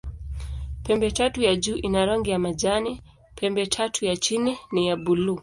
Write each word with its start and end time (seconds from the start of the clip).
Pembetatu 0.83 1.41
ya 1.41 1.55
juu 1.55 1.75
ina 1.75 2.05
rangi 2.05 2.29
ya 2.29 2.39
majani, 2.39 3.01
pembetatu 3.35 4.05
ya 4.05 4.17
chini 4.17 4.57
ni 4.71 4.87
ya 4.87 4.95
buluu. 4.95 5.39